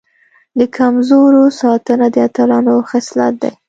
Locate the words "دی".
3.41-3.51